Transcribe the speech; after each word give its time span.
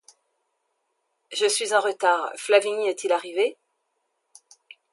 Je 1.31 1.47
suis 1.47 1.75
en 1.75 1.79
retard… 1.79 2.31
Flavigny 2.35 2.87
est-il 2.87 3.11
arrivé? 3.11 3.59